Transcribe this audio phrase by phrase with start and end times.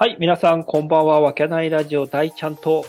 [0.00, 1.20] はい、皆さん、こんばんは。
[1.20, 2.86] わけないラジオ大ちゃんと。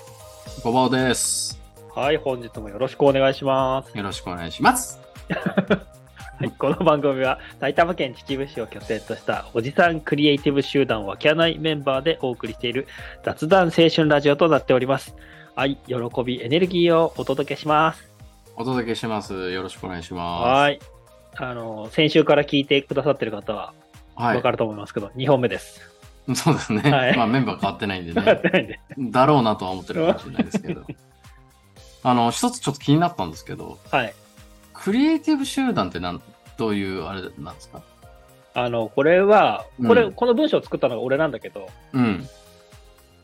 [0.64, 1.60] ごぼうです。
[1.96, 3.98] はい、本日もよろしくお願いします。
[3.98, 5.02] よろしくお願いします。
[5.34, 12.86] はい、この番組は埼玉県秩父市を拠点としたおじさんクリエイティブ集団わけないメンバーでお送りしている
[13.24, 15.16] 雑談青春ラジオとなっております。
[15.56, 18.08] はい、喜び、エネルギーをお届けします。
[18.56, 19.50] お届けします。
[19.50, 20.80] よろしくお願いしまはい。
[21.38, 23.74] あの、先週から聞いてくださってる方は
[24.16, 24.22] す。
[24.22, 25.99] はわかると思いますけど、2本目です。
[26.30, 26.36] い。
[26.36, 26.82] そうですね。
[26.92, 28.42] はいまあメンバー変わってないんで分かっね。
[28.42, 28.80] てないんで。
[29.00, 30.84] だろうなとは思ってるかもしれないですけど。
[32.04, 34.14] あの、一つちょっと気になったんですけど、はい。
[34.74, 36.22] クリエイティブ集団ってなん、
[36.58, 37.82] どういうあれなんですか？
[38.54, 42.28] あの、これは、これ、うんこの文章を作ったのが俺なんだけど、うん。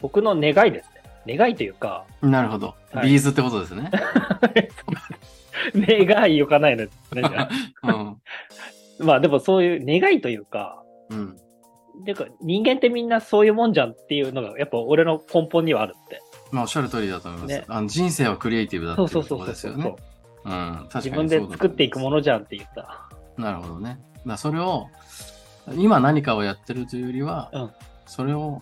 [0.01, 0.89] 僕の願いです
[1.25, 1.37] ね。
[1.37, 2.75] 願いというか、なるほど。
[2.93, 3.89] はいビーズってことですね。
[5.75, 7.23] 願いよかないのですね。
[7.23, 7.49] じゃ
[7.83, 7.91] うん。
[7.91, 8.15] あ
[8.99, 11.37] まあでもそういう願いというか、うん。
[12.04, 16.21] ていうか人間ってみんなそういうもんじゃんっていうのがやっぱ俺の根本にはあるって。
[16.52, 17.49] まあおっしゃる通りだと思います。
[17.49, 19.96] ねあの人生はクリエイティブだってそいうころですよね。
[20.46, 20.90] うん。
[20.93, 22.18] 自分で作っていくもの。
[22.18, 23.10] のじゃんって言った。
[23.37, 23.99] なるほどね。
[24.26, 24.87] だそれを、
[25.74, 27.71] 今何かをやってるというよりは、うん
[28.07, 28.62] それを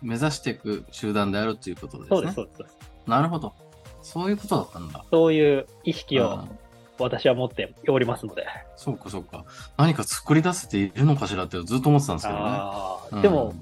[0.00, 2.08] 目指していく集団であるということですね。
[2.08, 2.78] そうです、そうですそうです。
[3.06, 3.54] なるほど。
[4.00, 5.04] そういうことだったんだ。
[5.10, 6.58] そういう意識をうん
[6.98, 8.46] 私は持っておりますので。
[8.76, 9.44] そうか、そうか。
[9.76, 12.44] 何か作り出せているのかしらってずっと思ってたんですけどね。
[12.44, 13.54] ああ、うんでも、、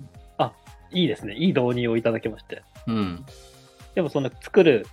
[0.91, 1.35] いいですね。
[1.35, 2.63] いい導入をいただきまして。
[2.87, 3.25] うん。
[3.95, 4.87] でもその作る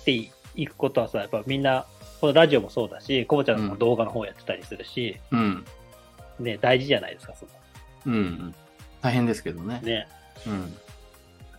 [0.00, 1.86] っていくことはさ、やっぱみんな、
[2.20, 5.64] このラジオもそうだし、コボちゃんも動画の方やってたりするし、うん。
[6.38, 7.50] ね、大事じゃないですか、その
[8.06, 8.54] うんうん。
[9.00, 9.80] 大変ですけどね。
[9.82, 10.08] ね、
[10.46, 10.76] うん。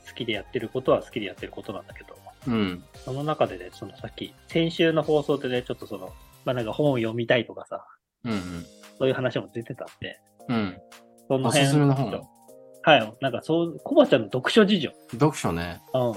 [0.08, 2.18] 好きでやってることは好きでやってることなんだけど、
[2.48, 2.84] うん。
[3.04, 6.14] その中でね、そのさっき、先週の放送でね、ちょっとその、
[6.46, 7.86] まあなんか本を読みたいとかさ、
[8.24, 8.66] うん。
[8.98, 10.78] そういう話も出てたんで、うん。
[11.28, 12.22] そのおすすめの本
[12.86, 14.90] はい、なんかそう、コバちゃんの読書事情。
[15.12, 15.82] 読書ね。
[15.94, 16.14] うん。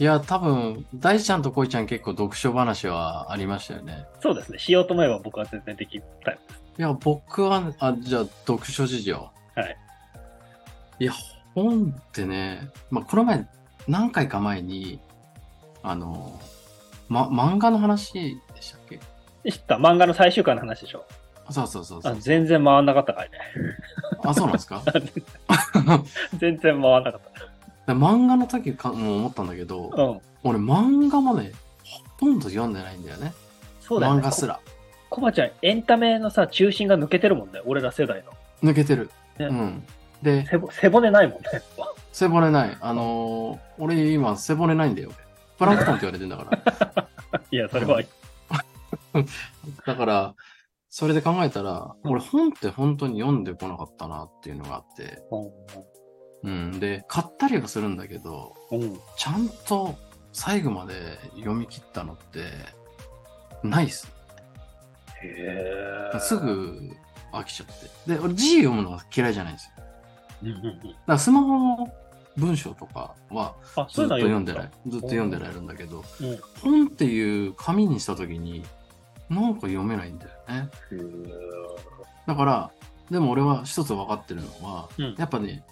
[0.00, 4.06] いや、多分、大ちゃんとこいちゃん結構読書話はありましたよね。
[4.20, 4.58] そうですね。
[4.58, 6.64] しようと思えば僕は全然できるタイプです。
[6.78, 9.14] いや、僕は、あ、じゃあ、読書事情。
[9.16, 9.30] は
[9.64, 9.76] い。
[11.00, 11.12] いや、
[11.54, 13.48] 本ってね、まあ、この前、
[13.88, 15.00] 何回か前に、
[15.82, 16.38] あの、
[17.08, 18.12] ま、漫画の話
[18.54, 19.00] でしたっけ
[19.50, 21.04] 知った漫画の最終回の話でしょ？
[21.50, 22.12] そうそうそうそう。
[22.12, 23.38] あ全然回んなかったからね。
[24.22, 24.82] あ、そうなんですか？
[26.38, 27.20] 全然回んなかっ
[27.86, 30.02] で漫画の時かも思ったんだけど、た。
[30.02, 30.20] うん。
[30.44, 31.52] 俺漫画もね、
[32.18, 33.32] ほとんど読んでないんだよね。
[33.80, 34.20] そうだよね。
[34.20, 34.60] 漫画すら。
[35.08, 37.60] ココバちゃん、エンタメのさ、中心が抜けてるもんね。
[37.64, 38.22] 俺ら世代
[38.62, 38.70] の。
[38.70, 39.10] 抜けてる。
[39.38, 39.84] ねうん。
[40.22, 41.44] で、背ぼ背骨ないもんね。
[42.12, 42.76] 背骨ない。
[42.80, 45.10] あのー俺今背骨ないんだよ。
[45.58, 46.58] プランクトンって言われてんだか
[46.94, 47.08] ら。
[47.50, 48.02] いや、それは、
[49.86, 50.34] だから、
[50.88, 55.22] それで考えたら、うん俺本って本当に読んでこなかったなっていうのがあって、
[56.42, 56.80] ううん。
[56.80, 58.54] で、買ったりはするんだけど。
[59.16, 59.96] ちゃんと
[60.32, 62.50] 最後まで読み切ったのって、
[63.62, 64.08] ないっす。
[65.22, 66.20] へえ。
[66.20, 66.90] すぐ
[67.32, 68.14] 飽きちゃって。
[68.14, 69.84] で、俺字読むのが嫌いじゃないんですよ。
[70.44, 71.92] だからスマホの
[72.36, 76.38] 文章とかはあ、ずっと読んでらるれ、ずっと読んでられるんだけど、うん。
[76.62, 78.64] 本っていう紙にした時に、
[79.30, 80.70] なんか読めないんだよね。
[82.26, 82.70] だから、
[83.10, 85.64] でも俺は一つ分かってるのは、うんやっぱね、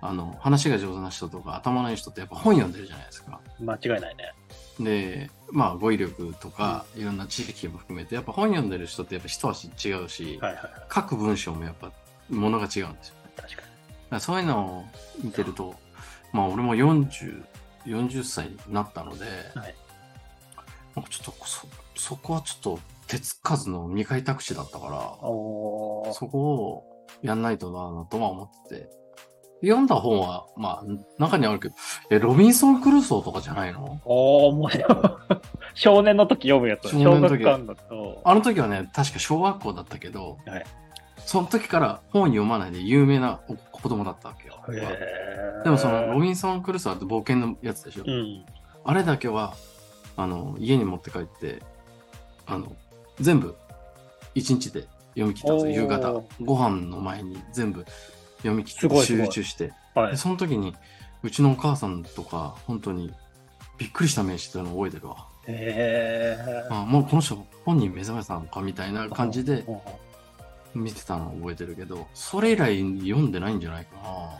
[0.00, 3.40] あの、話が上手な人とか頭のいい人ってやっぱ本読んでるじゃないですか。
[3.60, 4.34] 間違いないね。
[4.80, 10.72] で、まあ語彙力とか、いろんな知識も含めて、やっぱ本読んでる人ってやっぱ一足違うし、はいはいはい。
[10.92, 11.92] 書く文章もやっぱ
[12.28, 13.32] ものが違うんですよね。
[13.36, 13.66] 確かだか
[14.10, 14.84] らそういうのを
[15.22, 15.74] 見てると、
[16.32, 17.44] まあ俺も40、
[17.86, 19.74] 40歳になったので、はい
[20.94, 24.92] なんかちょっとそ、そこはちょっと手つかずの未開拓地だったから、
[26.12, 26.84] そこを
[27.22, 28.90] やんないとなとは思ってて。
[29.62, 30.84] 読んだ本は、まあ、
[31.18, 31.74] 中にあるけど、
[32.10, 33.98] え、ロビンソン・クルーソーとかじゃないの？
[34.04, 34.88] おー、面白い。
[35.72, 36.90] 少年の時読むやつ。
[36.90, 38.20] 少年の時小学館だと。
[38.24, 40.64] あの時はね、確か小学校だったけど、はい
[41.26, 43.40] その時から本読まないで有名な
[43.72, 44.60] 子供だったわけよ。
[45.64, 48.04] でもその、ロビンソン・クルーソーって冒険のやつでしょ？
[48.06, 48.44] うん。
[48.84, 49.54] あれだけは、
[50.18, 51.62] あの、家に持って帰って、
[52.46, 52.72] あの、
[53.20, 53.56] 全部、
[54.34, 56.22] 一日で読み切ったんですよ、夕方。
[56.40, 57.84] ご飯の前に全部
[58.38, 59.68] 読み切って集中して。
[59.68, 60.16] ではい。
[60.16, 60.74] その時に、
[61.22, 63.12] うちのお母さんとか、本当に、
[63.78, 65.26] びっくりした目してたの覚えてるわ。
[65.46, 66.66] へえ。
[66.70, 69.64] あもうこの人本人目覚めたのかみたいな感じで
[70.74, 74.36] 見てたのを覚えてるけど、それ以来読んでないんじゃないか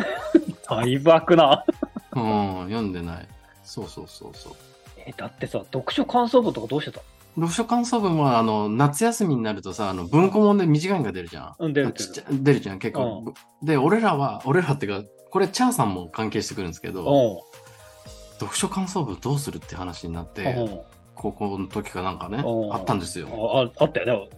[0.77, 1.65] だいぶ開くな。
[2.15, 2.23] な。
[2.23, 3.29] うん、読んでない。
[3.65, 4.53] そうそうそうそう。
[4.99, 7.01] え、だってさ、読書感想文とかどうしてた
[7.35, 11.55] 読書感想文は、あの、夏休みになるとさ、あの、文庫本で短いのが出るじゃん。
[11.59, 13.35] うん、出るちっちゃ出るじゃん、結構。
[13.63, 17.43] で、俺らは、俺らっていうか、これ、チャーさんも関係してくるんですけど、お
[18.39, 20.85] 読書感想文どうするって話になって、お
[21.15, 23.29] 高校の時かなんかねあったんですよ。
[23.79, 24.29] ああったよね。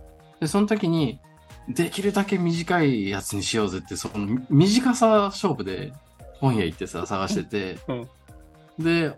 [0.40, 1.20] で、その時に、
[1.68, 5.92] できるだけ短いやつにしようぜって、そのみ短さ勝負で
[6.38, 8.08] 本屋行ってさ、探してて、うん
[8.78, 9.12] で、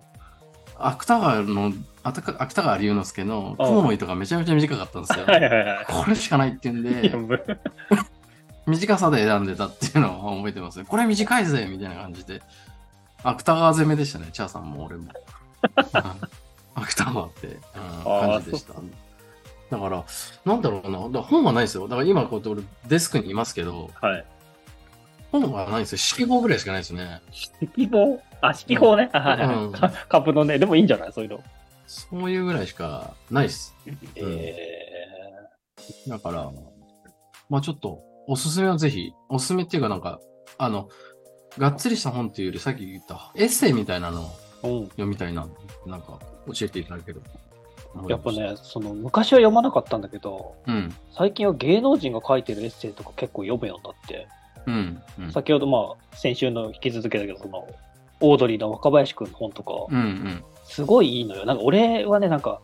[0.77, 1.73] 芥川の、
[2.09, 5.25] 芥川龍之介のああコウモリとかめちゃめちゃ短かったんですよ。
[5.29, 5.87] はいはいはい。
[5.89, 7.13] これしかないっていうんで、
[8.67, 10.85] 短さで選んでたっていうのを覚えてますね。
[10.87, 12.43] これ短いぜみたいな感じで。
[13.25, 15.05] 芥川攻めでしたね、チャーさんも俺も。
[15.05, 18.75] う ん芥川って、うん感じでした。
[19.71, 20.05] だから、
[20.45, 21.09] なんだろうな。
[21.21, 21.89] だ本はないですよ。
[21.89, 24.25] だから今こうやって俺デスクにいますけど、はい。
[25.33, 25.99] 本はないですよ。
[25.99, 27.21] 式法ぐらいしかないですね。
[27.77, 29.11] 色法あ、色法ね。
[29.13, 30.59] うんか株のね。
[30.59, 31.13] でもいいんじゃない？
[31.13, 31.41] そういうの。
[31.89, 33.75] そういうぐらいしかないです。
[34.15, 34.55] え
[36.07, 36.53] だから、
[37.49, 40.21] まあちょっと、おすすめはぜひ、おすすめっていうかなんか、
[40.59, 40.89] あの、
[41.57, 44.31] がっつりした本っていうよりさっき言ったエッセイみたいなのを。
[44.63, 45.49] 読みたいな、
[45.87, 47.23] なんか教えていただける。
[48.09, 48.33] やっぱ。
[48.33, 50.95] ね、その昔は読まなかったんだけど、うん。
[51.13, 54.29] 最近は芸能人が書いてるエッセイとか結構読むようになって、
[54.67, 55.03] うん。
[55.21, 55.33] うん。
[55.33, 57.67] 先ほどまあ先週の引き続きだけど、その
[58.21, 60.45] オードリーの若林くんの本とか、うんうん。
[60.69, 61.45] すごいいいのよ。
[61.45, 62.61] なんか俺はね、なんか、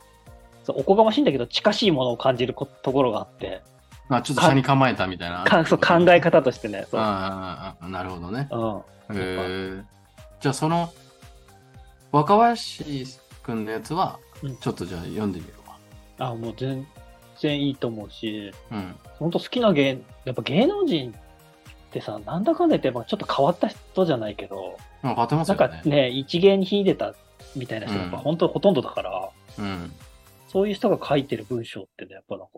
[0.69, 3.63] おこがましいんだけど、近しいものを感じることころがあって、
[4.09, 5.45] まあちょっと車に構えたみたいな。
[5.45, 7.01] かそう考え方としてね、そう。
[7.01, 8.49] ああ、なるほどね。
[8.51, 9.17] うん。
[9.17, 9.83] へえ。
[10.41, 10.93] じゃあその、
[12.13, 13.07] 若林
[13.43, 15.77] くんのやつはうん、ちょっとじゃあ読んでみるわ。
[16.19, 16.87] あ、もう全
[17.41, 18.95] 然いいと思うし、うん。
[19.19, 21.15] 本当好きな芸、やっぱ芸能人っ
[21.91, 25.83] てさ、なんだかんだ言って、まあちょっと変わった人じゃないけど、まあ、勝てますなんよね。
[25.83, 27.15] かね、一芸に秀でた
[27.57, 29.93] みたいな人が本当ほとんどだから、うん。
[30.49, 32.53] そういう人が書いてる文章ってね、やっぱなんか、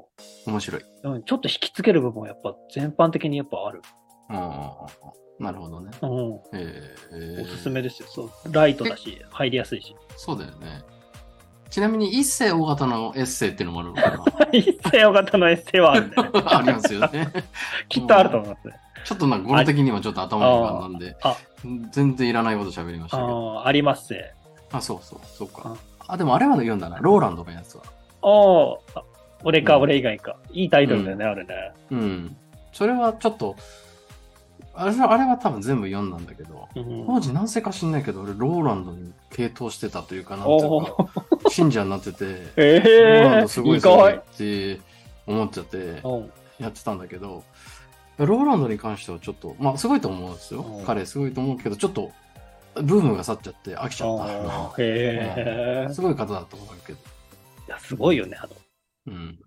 [0.47, 0.83] 面白い。
[1.05, 3.83] うん、ちょっと引きつける部分はやっぱ全般的にやっぱある。
[4.29, 4.53] うんうんうんう
[5.41, 5.45] ん。
[5.45, 5.91] なるほどね。
[6.03, 6.41] うん。
[6.53, 8.09] ええおすすめですよ。
[8.09, 8.31] そう。
[8.53, 9.95] ライトだし、入りやすいし。
[10.17, 10.83] そうだよね。
[11.71, 16.15] ちなみに一世大型のエッセイっていうのもあるのか 一世尾型のエッセイはあるね。
[16.17, 17.29] な ありますよね。
[17.89, 18.75] きっとあると思いますね。
[19.05, 21.37] ちょっとなんか語呂的にもちょっと頭の中なんであ、
[21.93, 23.59] 全然いらないこと喋りましたけど。
[23.59, 24.35] ああ、ありますね。
[24.77, 25.77] あ、そうそう、そうか
[26.09, 26.13] あ。
[26.15, 26.99] あ、でもあれは読んだな。
[26.99, 27.83] ローランドのやつは。
[28.23, 29.03] ああ、
[29.45, 30.37] 俺か、うん俺以外か。
[30.53, 31.73] いいタイトルだよね、あれね。
[31.91, 32.37] うん。
[32.73, 33.57] それはちょっと、
[34.75, 41.09] あれはあれは多分全部読んだんだけど、うん当時何せか知んないけど、俺ローランドに傾倒してたというかなんていうおか、
[41.45, 41.51] お。
[41.51, 42.25] 信者になってて、
[42.57, 42.81] え
[43.25, 44.23] ローランえドすごい意すごい外っ。
[44.37, 44.81] て
[45.27, 47.43] 思っちゃってうんやってたんだけど、
[48.19, 50.83] ローランドに関してはちょっと、まあすごいと思うんですよう。
[50.83, 52.11] ん彼すごいと思うけど、ちょっと
[52.83, 55.95] ブームが去っちゃって飽きちゃっあーへえた。
[55.95, 56.99] すごい方だと思うけど。
[56.99, 57.03] い
[57.69, 58.53] や、すごいよね、あの。
[59.07, 59.39] うん。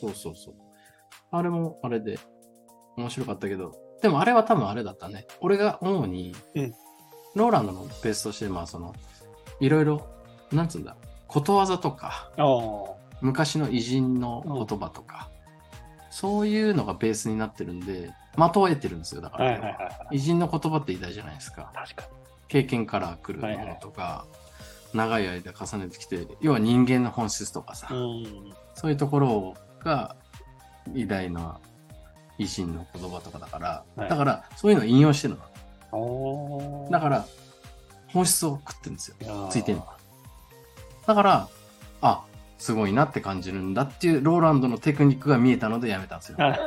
[0.00, 0.54] そうそうそう。
[1.30, 2.18] あれもあれで
[2.96, 5.26] 面白かったけど、でもあれは多分あれだったね。
[5.40, 6.74] 俺が思うに、うん
[7.36, 8.92] ローランドのベースとして、まあその、
[9.60, 10.04] いろいろ、
[10.50, 10.96] なんつうんだ、
[11.28, 12.30] ことわざとか。
[13.20, 15.30] 昔の偉人の言葉とか、
[16.10, 19.20] そういうのがベースになってるんで、的を得てるんですよ。
[19.20, 20.08] だから。
[20.10, 21.70] 偉人の言葉って偉大じゃないですか。
[21.72, 22.08] 確か
[22.50, 24.26] 経験から来るものとか、
[24.92, 28.44] 長い間重ねてきて、要は人間の本質とかさ、に。
[28.44, 28.52] うん。
[28.74, 29.54] そういうところ
[29.84, 30.16] が
[30.92, 31.60] 偉大な
[32.38, 35.36] 偉人の言葉とかだから、はいだからそういうのを引用してる
[35.92, 36.88] の。
[36.90, 37.24] だから
[38.08, 39.48] 本質を食ってるんですよ。
[39.48, 39.86] ついてんの
[41.06, 41.48] だから、
[42.02, 42.24] あ、
[42.58, 46.36] すごいなって感じるんだっていうローランドのテクニックが見えたのでやめたんですよ。
[46.40, 46.58] あ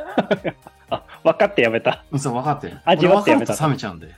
[0.90, 2.04] あ、分かってやめた。
[2.18, 2.80] そう、分かってる。
[2.86, 4.08] 味わってやめた冷めちゃうんで。
[4.08, 4.13] うん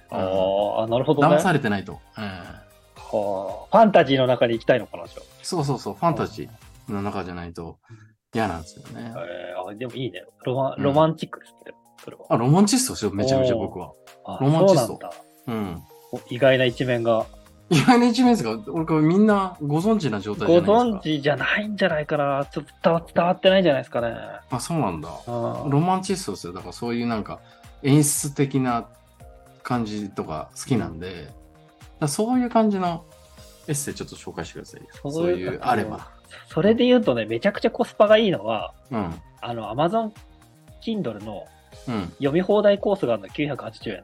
[0.80, 1.28] ああ、なるほどね。
[1.28, 2.00] 騙はされてないと。
[2.18, 2.62] うんあ
[2.98, 7.78] ファンタジーの中に行きたいのかな、じゃそうそうそう、ファンタジーの中じゃないと
[8.34, 9.20] 嫌なんですよねあ。。
[9.20, 10.24] えー、あでもいいね。
[10.44, 12.26] ロマロマンチックですね、それは。
[12.30, 13.92] あ、ロマンチストですよ、めちゃめちゃ僕は。
[14.26, 15.00] あロマンチストそ
[15.48, 15.84] うなん
[16.30, 17.26] 意外な一面が。
[17.70, 20.98] 意外な一面ですが、俺これみんなご存知な状態じごゃないですか？
[20.98, 22.46] 存知じゃないんじゃないかな。
[22.52, 24.16] ちょっと伝わ伝わってないんじゃないですかね。
[24.50, 25.10] あ、そうなんだ。
[25.28, 26.54] あロマンチストですよ。
[26.54, 27.40] だからそういうなんか
[27.84, 28.88] 演出的な
[29.66, 31.34] 感じとか好きなんで、
[32.00, 33.04] だそういう感じの
[33.68, 34.88] エッセイちょっと紹介してくださいよ。
[35.12, 36.08] そういう、あれば。
[36.50, 39.22] それで言うとね、めちゃくちゃコスパがいいのは、うん。
[39.42, 40.12] あの、Amazon
[40.82, 41.46] Kindle の
[41.88, 42.04] うん。
[42.12, 44.04] 読み放題コースがあるの980円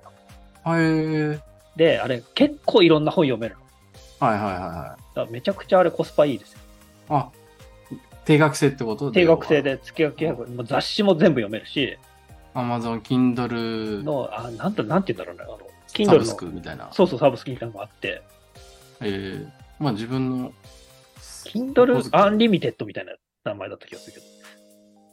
[0.66, 0.78] なの。
[0.78, 1.40] へえ。
[1.76, 4.28] で、あれ、結構いろんな本読めるの。
[4.28, 5.16] はいはいはいはい。
[5.16, 6.60] だめちゃくちゃあれコスパいいですよ。
[7.10, 7.30] あ、
[8.26, 9.12] 定額制ってこと？
[9.12, 9.62] 定額制。
[9.62, 11.98] で月額900円、もう雑誌も全部読めるし、
[12.54, 16.90] アマゾン、Kindle、の、あ、なんと、なんて言うんだろうね、あの、サ Kindle ブスクの、みたいな。
[16.92, 18.22] そうそう、サブスクみたいなのがあって、
[19.02, 19.48] ええ
[19.80, 20.54] まあ自分の。
[21.46, 23.14] Kindle Unlimited みたいな
[23.46, 24.26] 名前だった気がするけど。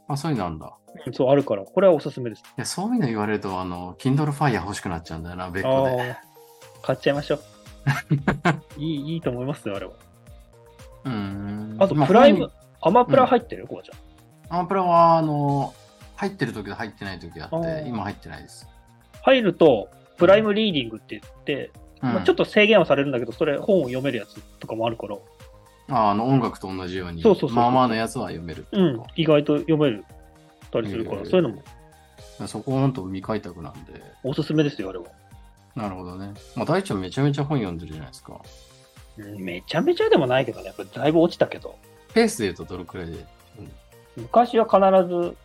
[0.09, 0.67] あ、そういうのなんだ。
[1.07, 2.43] うんそう、あるから、これはおすすめです。
[2.43, 5.75] いや、そういうの言われると、あの、Kindle Fire 欲しくなっちゃうんだよな、別個で。
[5.75, 6.19] ああ、
[6.83, 7.41] 買っちゃいましょう。
[8.81, 9.93] いい、いいと思いますよ、あれは。
[11.05, 11.77] うーん。
[11.79, 13.67] あと、まプライム本、アマプラ入ってる？
[13.67, 14.59] コバちゃん。
[14.59, 15.75] アマプラは、あの、
[16.19, 18.69] 入ってる時と入ってない時あっあーて、今入ってないです。
[19.23, 21.71] 入ると、プライムリーディングって言って、
[22.03, 25.17] うんまあ、ちょっと制限はされるんだけど、それ本を読めるやつとかもあるから、
[25.91, 30.05] ああの、音楽と同じように、そうそうそうまあまあのやつは読めるってうんこ、意外と読める
[30.73, 31.63] たりするから、そういうのも
[32.39, 34.03] とそこを本当未開拓なんで。
[34.25, 35.07] おすすめですよ、あれは。
[35.77, 36.35] なるほどね。
[36.57, 38.41] まあ、大ちゃんめちゃめちゃ本読んでるじゃないですか。
[39.19, 41.77] うんめちゃめちゃでもないけどね、やっぱりだいぶ落ちたけど、
[42.15, 43.17] ペースで言うとどれくらいで、
[44.17, 45.37] 昔は必ず、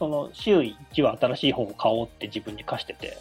[0.00, 3.18] その週1話新しい本を買おうって自分に課してて、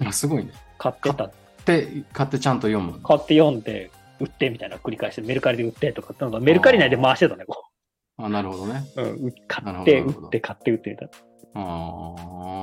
[0.00, 0.52] あすごいね。
[0.78, 1.28] 買ってた、
[1.66, 3.00] で、買ってちゃんと読む。
[3.02, 3.90] 買って読んで、
[4.20, 7.64] 売ってみたいなの繰り返して、メルカリで売ってとかってのが、メルカリ内で回してたね、こ
[8.16, 8.84] あ、なるほどね。
[8.96, 9.02] う。
[9.02, 11.08] うん、買って、売って、買って、売ってみたい
[11.54, 11.60] な。
[11.60, 12.14] あ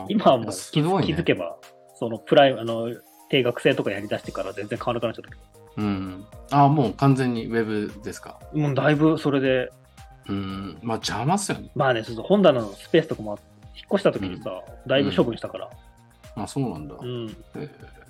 [0.01, 0.05] あ。
[0.07, 1.57] 今はもうす気づ,、ね気づけば、
[1.99, 2.87] そのプライム、あの、
[3.29, 5.37] 定額制とかやりだしてから全然買わなくなっちゃったけ
[5.77, 6.25] うん。
[6.51, 8.39] ああ、もう完全にウェブですか？
[8.53, 8.59] ど。
[8.59, 9.69] もうだいぶそれで、
[10.27, 10.77] うん。
[10.81, 11.69] まあ邪魔っすよね。
[11.75, 13.39] まあね、そうそう本棚のスペースとかも
[13.75, 15.69] 引っ越した時にさ、だいぶ処分したから。
[16.35, 16.95] あ、そうなんだ。
[16.99, 17.35] うん。
[17.55, 18.05] えー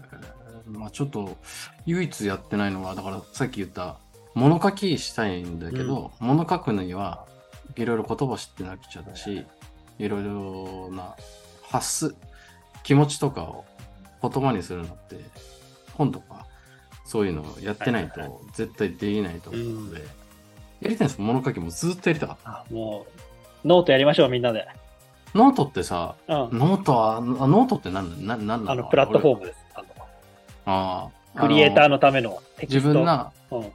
[0.68, 1.38] まあちょっと、
[1.86, 3.98] 唯一やってないのは、だからさっき言った、
[4.34, 7.26] 物書きしたいんだけど、物書くのには、
[7.76, 9.46] いろいろ言葉知ってなくちゃだし、
[10.00, 11.16] いろいろな
[11.64, 12.16] 発す、
[12.84, 13.66] 気持ちとかを
[14.22, 15.20] 言葉にするのって、
[15.94, 16.46] 本とか、
[17.06, 20.04] そういうのをやってないはいはいと絶対できないと思うので、
[20.82, 22.50] やりたいんです物書きもずっとやりたかった。
[22.50, 23.06] あも
[23.64, 24.68] う、ノートやりましょう、みんなで。
[25.34, 26.36] ノートってさ、うん。
[26.58, 29.38] ノートは、あノートって何な何なのあの、プラットフォム。
[29.38, 29.66] ームです。
[29.76, 29.88] あの
[30.66, 32.88] ああクリエイターののためのテキスト。
[32.88, 33.60] 自分な、うん。
[33.62, 33.68] あ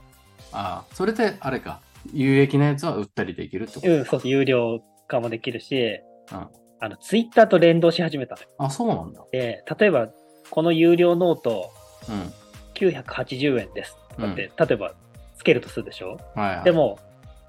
[0.52, 1.80] あ、それであれか、
[2.12, 3.88] 有益なやつは売ったりできるってこと？
[3.88, 6.00] うん、そうそう、有料化もできるし、
[6.32, 6.46] うん
[6.82, 8.48] あの、ツイッターと連動し始めたのよ。
[8.56, 9.22] あ、そうなんだ。
[9.32, 10.08] で、例えば、
[10.50, 11.70] この有料ノート
[12.08, 12.32] うん。
[12.74, 13.96] 980円です。
[14.18, 14.94] だって、う例えば、
[15.40, 16.18] つけるとするでしょ？
[16.34, 16.64] はい、はい。
[16.64, 16.98] で、も、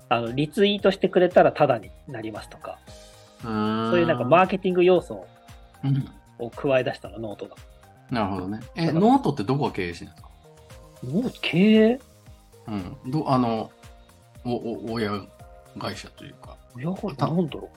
[0.07, 2.79] あの、リツイートしてくれたらタダになりますとか、
[3.41, 5.27] そそういうなんかマーケティング要素
[5.83, 6.09] うん。
[6.39, 7.55] を加え出したの、ノートが。
[8.09, 8.61] なるほどね。
[8.75, 10.29] え、ノートってどこが経営してるんですか
[11.03, 11.99] ノート経営？
[12.67, 12.97] うん。
[13.11, 13.71] ど、あの、
[14.45, 15.11] お、お、親
[15.77, 17.69] 会社というか、いや、なんだろ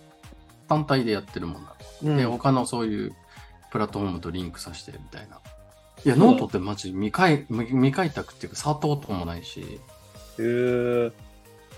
[0.69, 2.09] 単体でやってるもんなう。
[2.11, 3.13] んで、他のそういう
[3.71, 5.41] プラットフォームとリンクさせてみたいな。
[6.05, 9.81] いや、ノートってマジ未開、未未開拓っていうか触ったこともないし、
[10.39, 11.13] へー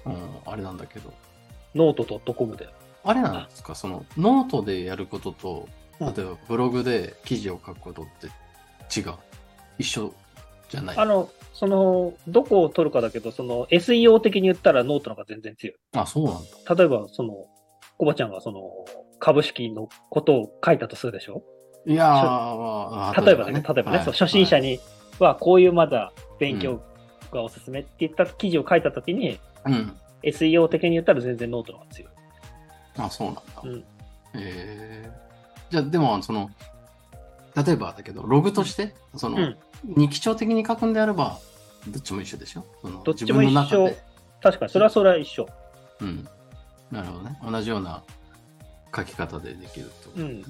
[0.07, 0.15] うん、
[0.47, 1.13] あれなんだけど。
[1.75, 2.69] ノート .com で。
[3.05, 3.75] あれなんですか？
[3.75, 5.69] その、ノートでやることと、
[6.01, 8.27] うん例えばブログで記事を書くことって
[9.01, 9.15] 違う？
[9.79, 10.13] 一緒
[10.69, 10.97] じゃない？
[10.99, 15.77] あの、その、どこを取るかだけど、その SEO 的に言ったらノートの方が全然強い。
[15.95, 16.35] あ、そうなん
[16.67, 16.75] だ。
[16.75, 17.47] 例えば、その、
[17.99, 18.71] コバちゃんがその、
[19.19, 21.43] 株式のことを書いたとするでしょ？
[21.87, 24.59] いやー、まあ例えばね、例えばね、そう初心者。
[24.59, 24.79] に
[25.19, 26.83] はこういうまだ勉強
[27.33, 29.97] がおすすめって言った記事を書いたときに、はいうん。
[30.23, 32.11] SEO 的に言ったら全然ノートの方が強い。
[32.99, 33.43] あ、そうなんだ。
[33.65, 33.85] うん
[34.35, 35.27] えー
[35.69, 36.49] じゃあ、でも、その、
[37.57, 41.39] 例えばだけど、ログとして、その、うん日常的に書くんであれば、
[41.89, 42.65] どっちも一緒でしょ？
[42.83, 43.91] そのどっちも一緒。
[44.41, 45.47] 確かに、それはそれは一緒。
[46.01, 46.29] うん。
[46.91, 47.39] なるほどね。
[47.45, 48.03] 同じような
[48.95, 50.43] 書き方でできるってことね。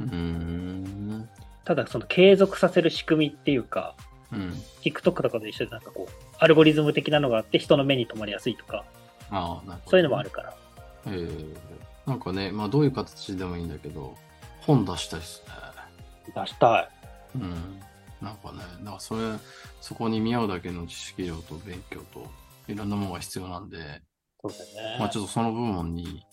[0.00, 1.28] うーん。
[1.64, 3.94] ただ、その継続させる仕組みっていうか、
[4.36, 4.62] うん。
[4.82, 8.84] TikTok とかで一緒でなんかこう、アルゴリズム的なのがあって人の目に留まりやすいとか、
[9.30, 9.78] ああ、な。
[9.86, 10.54] そういうのもあるから。
[11.06, 11.56] えー
[12.06, 14.16] なんかね、まあどういう形でもいいんだけど、
[14.60, 15.52] 本出したいですね。
[16.34, 16.88] 出したい。
[17.34, 17.80] うん。
[18.20, 19.22] なんかね、だからそれ、
[19.80, 22.26] そこに見合うだけの知識量と勉強と、
[22.68, 23.78] いろんなものが必要なんで、
[24.40, 24.96] そうだよね。
[25.00, 26.24] まあちょっとその部分に、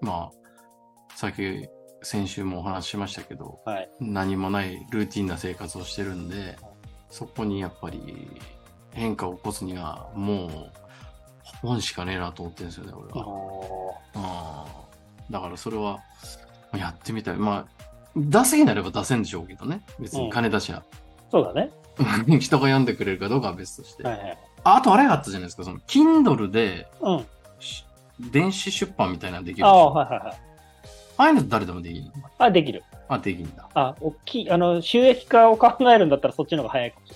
[0.00, 1.68] まあ、さっき、
[2.04, 3.90] 先週もお話ししましたけど、はい。
[4.00, 6.56] 何もないルーティンな生活をしてるんで、
[7.12, 8.40] そこにやっぱり
[8.92, 10.50] 変化を起こすには、もう、
[11.60, 14.66] 本しかねえなと思ってるんですよね、俺は。
[15.30, 16.00] だからそれは
[16.74, 17.36] やってみたい。
[17.36, 17.82] まあ、
[18.16, 19.82] 出せになれば出せんでしょうけどね。
[20.00, 20.82] 別に金出しゃ。
[21.30, 21.70] そうだね。
[22.40, 24.02] 人が読んでくれるかどうかは別として。
[24.04, 24.38] はいはい。
[24.64, 25.64] ああとあれがあったじゃないですか。
[25.64, 27.26] その Kindle でうん。
[28.30, 29.92] 電子出版みたいなのできるでしあ、ょ。
[29.92, 30.51] はいはいはい。
[31.16, 32.12] ああいうの誰でもできるの？
[32.38, 32.82] あ、できる。
[33.08, 33.68] あ、できるんだ。
[33.74, 37.12] あ、大きい、あの、収益化を考えるんだったらそっちの方が早いかもし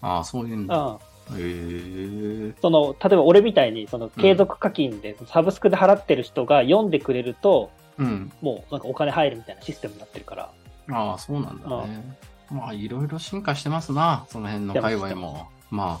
[0.00, 0.78] ああ、そういうんれない。
[0.78, 0.84] だ。
[0.84, 0.96] うん。
[1.36, 2.54] へえ。
[2.60, 8.32] その、例えば俺みたいに、その、継続課金で、サブスクで払ってる人が読んでくれると、うん。
[8.40, 10.50] もうなんかお金入るみたいなシステムになってるから。
[10.90, 12.16] ああ、そうなんだね。
[12.50, 14.24] まあ、いろいろ進化してますな。
[14.28, 15.48] その辺の界隈も。
[15.70, 16.00] ま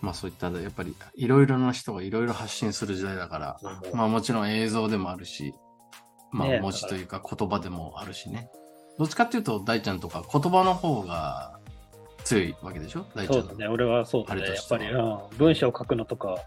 [0.00, 3.60] まあそういった、やっぱりいろいろな人がいろいろ発信する時代だから、
[3.94, 5.54] まあもちろん映像でもあるし、
[6.32, 8.50] まあ文字というか言葉でもあるしね。
[8.98, 11.58] どっちかっていうと大ちゃんとか言葉の方が
[12.24, 13.06] 強いわけでしょ？
[13.14, 14.42] 大ちゃんのそうだね、俺はそうだね。
[14.42, 16.38] やっぱり、うん、文章を書くのとか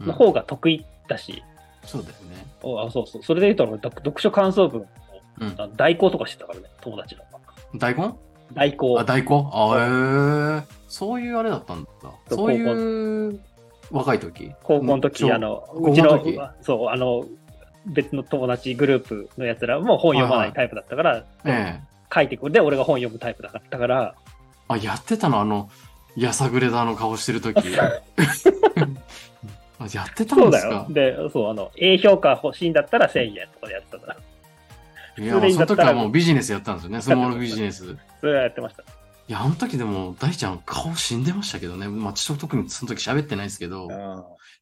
[0.00, 1.42] うんの方が得意だし、
[1.84, 2.46] そうだよね。
[2.62, 3.22] おあそうそう。
[3.22, 4.86] それで言うと俺、読読書感想文を
[5.40, 5.54] うん。
[5.58, 7.22] あ代行とかしてたからね、友達の。
[7.76, 8.14] 大根
[8.52, 9.04] 代行あ、。
[9.04, 11.90] 大根あ、へえそういうあれだったんだ。
[12.28, 13.40] そういう
[13.90, 14.52] 若い時？
[14.62, 16.20] 高校の時、うんあの、うちの
[16.60, 17.24] そう、あの、
[17.88, 21.82] 別の友達グループのやつらも本読まないタイプだったから、ええ。
[22.14, 22.52] 書いてくる。
[22.52, 24.14] で、俺が本読むタイプだったから、
[24.68, 25.40] あ、やってたの？
[25.40, 25.70] あの、
[26.16, 27.56] やさぐれだの顔してる時
[29.80, 30.74] あやってたそうだんですか？
[30.74, 34.16] よで、そう、あの、A 評価欲しいんだったら1000円とかでやってたから、
[35.24, 37.00] いや、その時はもうビジネスやったんですよね。
[37.02, 37.96] スモールビジネス。
[38.20, 38.82] それはやってました。
[38.82, 38.86] い
[39.32, 41.86] や、あの時でも、大ちゃん顔死んでましたけどね。
[41.88, 43.88] まあ、ちょっと特にその時喋ってないですけど、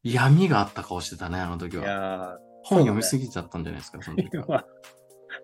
[0.03, 1.85] 闇があった顔してたね、あの時いは。
[1.87, 2.39] や
[2.69, 4.47] 本読みすぎちゃったんじゃないですか、その時ーは。
[4.49, 4.67] まあ、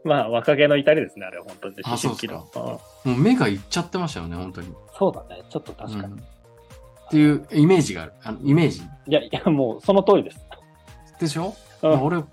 [0.04, 1.76] まあ、若気の至りですね、あれは本当に。
[1.84, 4.74] あ思春期のそうっうんもう目がいっちゃってましたよね、本当に。
[4.98, 6.14] そうだね、ちょっと確かに。
[6.14, 6.24] うん
[7.12, 8.12] っていうイメージがある。
[8.22, 10.46] あのイメージいや、いや、もうその通りです。
[11.20, 12.24] でしょ、うんまあ、俺、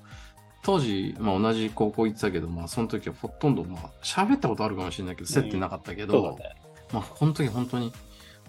[0.63, 6.55] 当時、まあ、同じ高校行ってたけど、まあ、その時はほとんど、まあ、喋ったことあるかもしれないけど、接点なかったけど、そうだね。
[6.93, 7.91] まあ、この時本当に、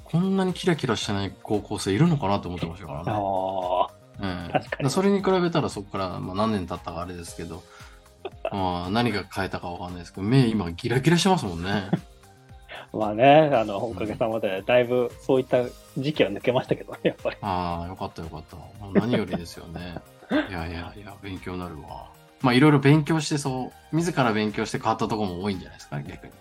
[0.05, 3.11] こんなにキラキラしてない高校生いるのかなと思ってましたからね。
[3.11, 3.89] あ
[4.21, 7.63] うん確かにそれに比べたらそこから、まあ、何年経ったかあれですけど、
[8.53, 11.91] まあ、何が変えたかわかんないですけど、目今ギラギラしてますもんね。
[12.93, 15.65] あ、 まあね、あの、おかげさまで、だいぶそういった
[15.97, 17.37] 時期は抜けましたけどね、やっぱり。
[17.41, 18.57] ああ、よかったよかった。
[19.01, 19.97] 何よりですよね。
[20.49, 22.11] いやいやいや、勉強になるわ。
[22.43, 26.33] まあ、いろいろ勉強してそう、自ら勉強して変わったところも多いんじゃないですか、逆に。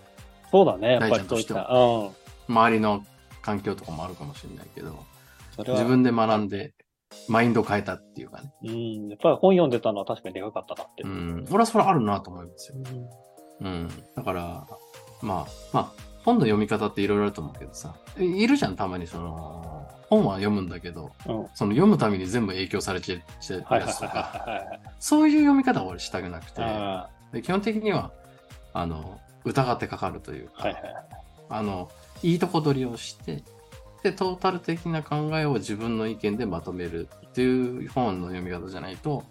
[0.50, 1.68] そうだね、やっぱりそういった。
[1.70, 2.10] うん。
[2.48, 3.04] 周りの
[3.42, 5.04] 環境とかもあるかもしれないけど、
[5.58, 6.72] 自分で学んで、
[7.28, 8.52] マインド変えたっていうかね。
[8.62, 11.02] うん、やっぱり本読んでたのは確かにでかかったなって。
[11.02, 11.46] うん。
[11.50, 12.76] 俺はそれあるなと思いますよ。
[13.60, 13.88] うん。
[14.16, 14.66] だから、
[15.22, 15.92] まあ、まあ、
[16.24, 21.40] 本の読み方っていろいろあると思うけどさ、いいるじゃん、たまにその、本は読むんだけど、うん。
[21.40, 24.46] うんその読むために全部影響されちゃしてるはいはいやつとか。
[24.98, 28.12] そういう読み方は俺したくなくて、あで基本的には、
[28.72, 30.82] あの、疑ってかかるというか、はいはい。
[31.48, 31.90] あの、
[32.22, 33.42] いいとこ取りをして、
[34.02, 39.22] で、トータル的な考えを自分の意見でまとめるっていう本の読み方じゃないと、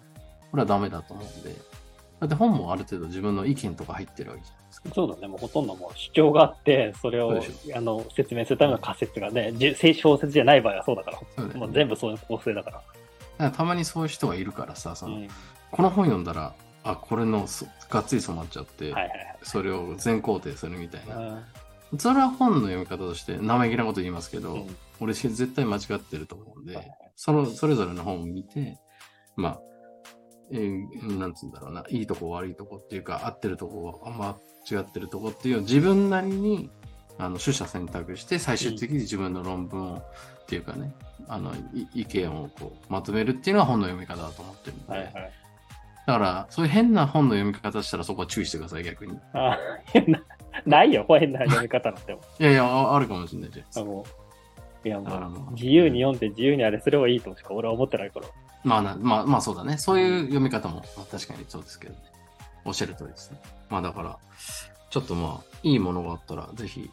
[0.50, 1.54] これはダメだと思うんで、
[2.20, 4.90] だって本もある程度自分の意見とか入ってるわけじゃないですか。
[4.94, 7.42] そうだね、もうほとんどもう主張があって、それを
[7.74, 11.54] あの説明するための仮説がね、じゅ小説じゃない場合はそうだから、ね。
[11.54, 12.76] もう全部そういう構成だから。
[12.76, 12.84] だか
[13.38, 15.28] らたまにそういう人がいるからさ、そのうん。
[15.70, 16.52] この本読んだら、
[16.84, 21.42] あ、これのそがっつり染まっちゃって、はいはいそれを全肯定するみたいな。
[21.90, 21.98] はい。
[21.98, 28.78] それは本の読み方として生意気なこと言いますけど、うん俺絶対間違ってると思うんで、そのそれぞれの本を見て、
[29.34, 29.60] まあ、
[30.52, 34.36] えーなんつうんだろうな、いいとこ悪いとこっていうか、合ってるとこ、あんま
[34.70, 36.70] 違ってるとこっていう自分なりに、
[37.18, 40.92] あの、取捨選択して、最終的に自分の論文を、っていうかね、
[41.28, 45.12] あの、い意見をこう、まとめるっていうのは本の読み方だと思ってるんで、はいはい。
[46.06, 49.18] だから、そういう変な本の読み方したらそこは注意してください、逆に。
[49.32, 50.22] あーな
[50.66, 52.20] ないよ、変な読み方なんても。
[52.38, 58.26] いやいや、ああるかもしれないじゃないやもう自由に読んで自由にあれすればいいとしか俺は思ってないから。
[58.64, 59.76] まあな、まあ、まあそうだね。
[59.76, 62.00] そういう読み方も、まあ、確かにそうですけどね。
[62.64, 63.40] おっしゃる通りですね。
[63.68, 64.18] まあだから、
[64.90, 66.90] ちょっとまあ、いいものがあったら、ぜひ、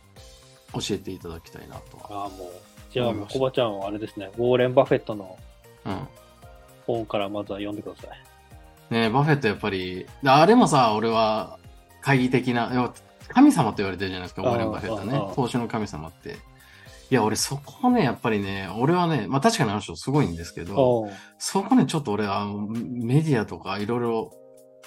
[0.73, 2.23] 教えていただきたいなとは。
[2.23, 2.49] ああ、もう。
[2.91, 5.37] じゃあ、コバちゃんはあれですね、ウォーレン・バフェットの
[5.85, 6.07] うん。
[6.85, 8.93] 本からまずは読んでください。
[8.93, 11.57] ねバフェットやっぱり、あれもさ、俺は、
[12.01, 12.93] 懐疑的な、
[13.29, 15.33] 神様って言われてるじゃないですか、ウォーレン・バフェットはね。
[15.35, 16.37] 投資の神様って。
[17.09, 24.33] いや、俺そこね、やっぱりね、俺はね、まあ確かにあの人すごいんですけど、そこね、ちょっと俺、あのメディアとかいろいろ、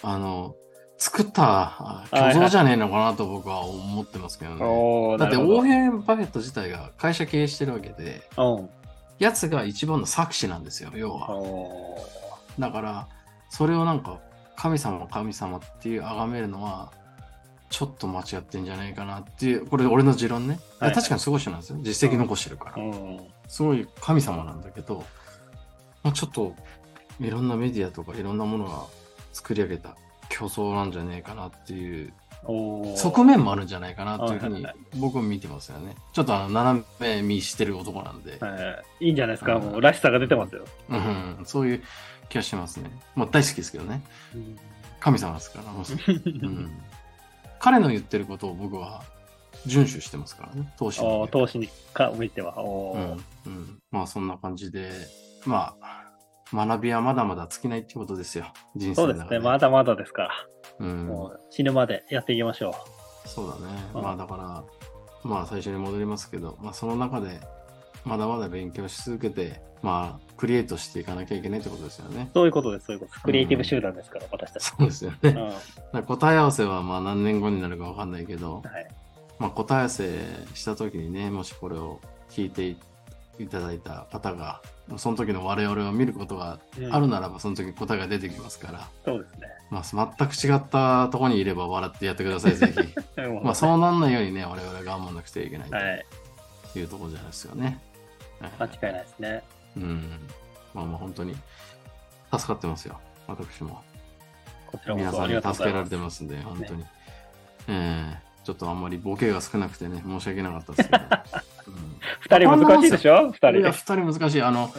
[0.02, 0.54] あの、
[0.98, 1.42] 作った
[1.78, 4.58] あ虚像じゃねえのかなと僕は思ってますけどね。
[4.62, 8.70] おうだって、オーヘン・バフェット自体が会社経営してるわけで、うん。
[9.18, 11.28] やつが一番の作詞なんですよ、要は。
[12.58, 13.08] だから、
[13.48, 14.20] それをなんか、
[14.56, 16.92] 神様神様っていう崇めるのは、
[17.70, 20.60] ちょっと間違ってんじゃないかなっていう、これ俺の持論ね。
[20.78, 21.78] はいはい確かにすごい人なんですよ。
[21.80, 22.82] 実績残してるから。
[22.82, 23.20] うん。
[23.48, 25.04] すごい神様なんだけど、
[26.02, 26.54] まあ、ちょっと
[27.20, 28.84] いろんなメディアとかいろんなものが
[29.32, 29.96] 作り上げた
[30.30, 32.12] 虚像なんじゃねえかなっていう
[32.96, 35.94] 側面もあるんじゃないかなというふうに僕は見てますよね。
[36.12, 40.64] ちょっとあの斜め見してる男なんで、はいいいんじゃないですか、うんもうらしさが出てますよ。
[40.88, 41.82] うん、そういう
[42.28, 42.90] 気がしますね。
[43.14, 44.02] もう大好きですけどね。
[45.00, 45.84] 神様ですから、もう
[46.26, 46.70] うん
[47.60, 49.02] 彼の言ってることを僕は
[49.66, 52.54] 遵守してますからね、投資おの投資にか向いては。
[52.58, 53.52] うん。
[53.52, 54.90] うん、まあそんな感じで、
[55.44, 56.10] まあ、
[56.52, 59.38] 学びはまだまだ尽きないってことですよ、人生の中そうですね。
[59.38, 60.30] まだまだですから。
[60.80, 62.74] うん、もう死ぬまでやっていきましょ
[63.26, 63.74] そうだね。
[63.94, 64.02] うん。
[64.02, 64.64] まあだから、
[65.22, 67.40] まあ最初に戻りますけど、まあその中で、
[68.04, 72.34] まだまだ勉強し続けて、まあ、クリエイトしていかなきゃいけないってことですよねう。。
[72.34, 73.22] そういうことです、そういうことです。
[73.22, 74.64] クリエイティブ集団ですから、私たち。
[74.64, 75.36] そうですよね。
[75.92, 76.02] うん。
[76.02, 78.68] 答え合わせはまあ何年後になるかわかんないけど、い。
[79.38, 80.18] まあ、答え合わせ
[80.54, 82.76] した時にね、もしこれを聞いて
[83.42, 84.60] いただいた方が、
[84.96, 89.48] その時の我々を見ることがうんあるならば、その時答えが出てきますから、そうですね。
[89.70, 92.74] まあ、全く違ったところにいれば笑ってやってください、ぜ
[93.16, 93.20] ひ。
[93.22, 96.06] もまあ、そうなんないようにね、我々頑張んなくてはいけないはい。
[96.72, 97.80] というところじゃないですよね。
[98.40, 99.42] 間違いないですね。
[99.76, 100.20] うん。
[100.74, 101.34] まあまあ、本当に
[102.32, 103.82] 助かってますよ、私も。
[104.66, 105.88] こちらこ皆さんに助けられ。
[105.88, 106.84] てますんで、本当に。
[107.68, 111.04] ええちょっとあんまりボケが少なくてね、申し訳なかったですけど。
[111.68, 113.26] うん二人難しいでしょ？
[113.28, 113.72] 二人でいや、。
[113.72, 114.42] 二人難しい。
[114.42, 114.70] あの、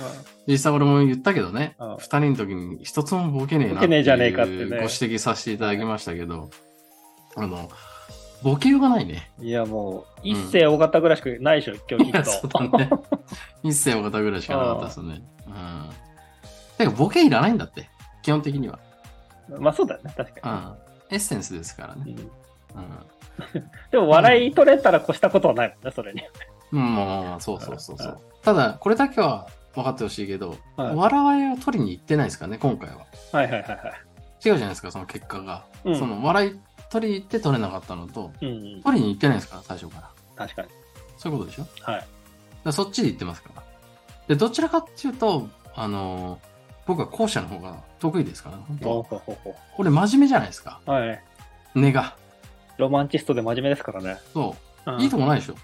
[0.47, 6.49] 実際俺も言ったけどねうん、二人の時に一つもボケねえなボケねえじゃねえかってねいうご指摘させていただきましたけど、
[7.35, 7.69] あの、
[8.41, 9.31] ボケようがないね。
[9.39, 13.03] いや、もう、一世大型ぐらいしかないでしょ、今日聞 いや、そうくと。
[13.63, 15.21] 一世尾形ぐらいしかなかったですね。
[15.47, 15.89] うん。
[16.77, 17.89] てか、ボケいらないんだって、
[18.21, 18.79] 基本的には。
[19.59, 20.77] まあそうだよね、確うかん。
[21.09, 22.03] エッセンスですからね。
[22.05, 22.13] に。
[22.13, 22.29] うんうん。
[23.91, 26.21] でも、笑い取れたら越したことはないもんね、それに。
[26.71, 28.19] うん、まあまあまあ、そうそうそうそう。
[28.43, 33.05] ただ、これだけは分かってほしいけど、はい笑いを取りに行ってないですからね、今回は。
[33.33, 33.77] はいはいはいはい。
[33.77, 33.83] 違う
[34.41, 35.65] じゃないですか、その結果が。
[35.83, 38.31] うんその笑い取りに行って取れなかったのと。
[38.39, 38.57] 取り
[39.01, 40.09] に行ってないですから、最初から。
[40.35, 40.67] 確かに。
[41.17, 41.67] そういうことでしょ？
[41.81, 42.07] はい。
[42.65, 43.63] らそっちで行ってますから。
[44.27, 46.51] で、どちらかっていうと、あのー
[46.87, 50.81] 僕は後者の方が得意ですから、ね、本当これ真面目じゃないですか。
[50.87, 51.23] うはい。
[51.75, 52.15] 根が。
[52.77, 54.17] ロマンチストで真面目ですからね。
[54.33, 54.55] そ
[54.87, 54.97] うう。
[54.97, 55.55] んいいとこないでしょ。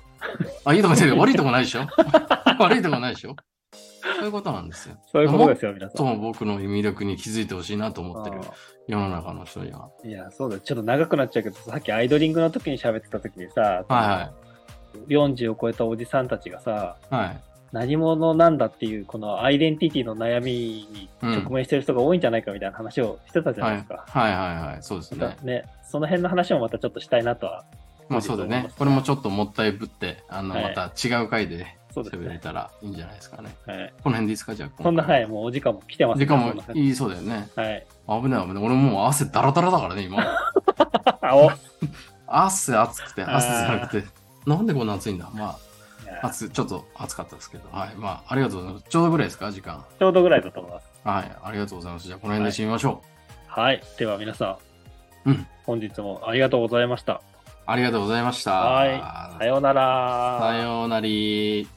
[0.64, 1.88] あ、いいとこない 悪いとこないでしょ
[2.60, 3.36] 悪いとこないでしょ
[4.18, 4.96] そういうことなんですよ。
[5.12, 5.98] そういうことですよ、皆さん。
[5.98, 8.54] とも僕の魅力に気づいてほしいなと思ってるあ
[8.88, 9.90] 世の中の人には。
[10.06, 10.60] ーいや、そうだ。
[10.60, 14.32] ちょっと長くなっちゃうけど、さっきアイドリングの時に喋ってた時にさ、は
[15.08, 17.26] 40を超えたおじさんたちがさ、いはい。
[17.26, 17.42] はい。
[17.72, 24.06] 何者なんだっていう、このアイデンティティの悩みに直面してる人が多いんじゃないかみたいな話をしてたじゃないですか。
[24.08, 24.84] はいはいはい。
[24.84, 25.38] そうですね。
[25.44, 27.66] ね、その辺の話もまたちょっとしたいなとは。
[28.08, 28.46] まあそうだ。
[28.46, 31.78] ねこれもちょっともったいぶって、あの、はいまた違う回で。
[32.04, 33.56] 喋れたらいいんじゃないですかね。
[33.66, 33.94] はい。
[34.04, 34.84] この辺でいいですかじゃあ。
[34.84, 35.08] そんな、い。
[35.08, 36.80] はい、もうお時間も来てます時間もい。
[36.80, 37.50] いいそうだよね。
[37.56, 37.88] はい。
[38.08, 38.64] 危ない危ない。
[38.64, 40.24] 俺もう汗ダラダラだからね、今。
[42.28, 44.08] 汗暑くて、汗じゃなくて。
[44.48, 45.30] なんでこんな暑いんだ？
[45.34, 45.58] ま
[46.22, 47.70] あ、暑、ちょっと暑かったですけど。
[47.72, 47.96] はい。
[47.96, 48.86] まあ、ありがとうございます。
[48.90, 49.52] ちょうどぐらいですか？
[49.52, 49.86] 時間。
[50.00, 50.88] ちょうどぐらいだと思います。
[51.04, 51.32] はい。
[51.44, 52.08] ありがとうございます。
[52.08, 53.04] じゃあ、この辺で締めましょ
[53.48, 53.84] はい。
[54.00, 54.58] では皆さ
[55.26, 57.14] ん、うん本日もありがとうございました。
[57.14, 57.20] う。
[57.66, 58.54] ありがとうございました。
[58.54, 60.40] はいさようなら。
[60.40, 61.68] さようなり。